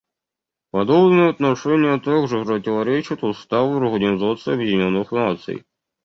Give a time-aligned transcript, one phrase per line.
[0.71, 5.63] Подобное отношение также противоречит Уставу Организации Объединенных Наций.